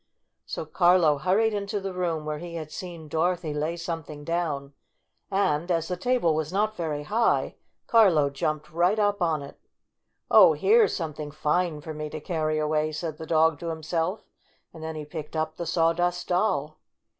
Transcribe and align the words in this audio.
So 0.47 0.65
Carlo 0.65 1.19
hurried 1.19 1.53
into 1.53 1.79
the 1.79 1.93
room 1.93 2.25
where 2.25 2.39
he 2.39 2.55
had 2.55 2.71
seen 2.71 3.07
Dorothy 3.07 3.53
lay 3.53 3.77
something 3.77 4.23
down, 4.23 4.73
and, 5.29 5.69
as 5.69 5.89
the 5.89 5.95
table 5.95 6.33
was 6.33 6.51
not 6.51 6.75
very 6.75 7.03
high, 7.03 7.53
Carlo 7.85 8.31
jumped 8.31 8.71
right 8.71 8.97
up 8.97 9.21
on 9.21 9.43
it. 9.43 9.59
"Oh, 10.31 10.53
here's 10.53 10.95
something 10.95 11.29
fine 11.29 11.81
for 11.81 11.93
me 11.93 12.09
to 12.09 12.19
carry 12.19 12.57
away!" 12.57 12.91
said 12.93 13.19
the 13.19 13.27
dog 13.27 13.59
to 13.59 13.67
himself, 13.69 14.25
and 14.73 14.81
then 14.83 14.95
he 14.95 15.05
picked 15.05 15.35
up 15.35 15.57
the 15.57 15.67
Sawdust 15.67 16.29
Doll. 16.29 16.79